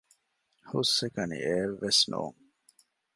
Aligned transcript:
ހުސްއެކަނި 0.69 1.37
އެއެއް 1.45 1.77
ވެސް 1.83 2.03
ނޫން 2.11 2.39